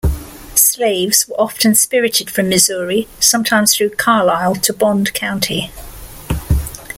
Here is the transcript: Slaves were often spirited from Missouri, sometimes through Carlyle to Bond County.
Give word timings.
Slaves 0.55 1.27
were 1.27 1.35
often 1.39 1.75
spirited 1.75 2.31
from 2.31 2.49
Missouri, 2.49 3.07
sometimes 3.19 3.75
through 3.75 3.91
Carlyle 3.91 4.55
to 4.55 4.73
Bond 4.73 5.13
County. 5.13 5.69